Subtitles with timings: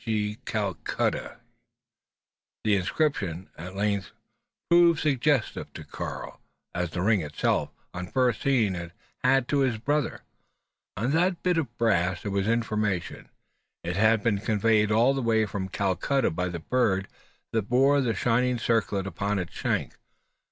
[0.03, 1.37] B.G., Calcutta_.
[2.63, 4.13] The inscription at length
[4.67, 6.37] proved suggestive to Caspar,
[6.73, 8.93] as the ring itself, on first seeing it,
[9.23, 10.23] had to his brother.
[10.97, 13.29] On that bit of brass there was information.
[13.83, 17.07] It had been conveyed all the way from Calcutta by the bird
[17.51, 19.97] that bore the shining circlet upon its shank.